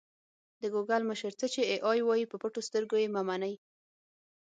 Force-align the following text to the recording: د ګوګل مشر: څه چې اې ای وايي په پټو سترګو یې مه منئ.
د 0.61 0.63
ګوګل 0.73 1.01
مشر: 1.09 1.31
څه 1.39 1.45
چې 1.53 1.61
اې 1.69 1.77
ای 1.89 1.99
وايي 2.07 2.25
په 2.29 2.37
پټو 2.41 2.61
سترګو 2.67 2.95
یې 3.03 3.07
مه 3.15 3.21
منئ. 3.27 3.53